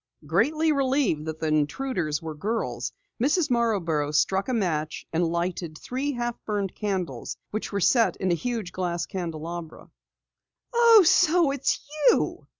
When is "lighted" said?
5.27-5.77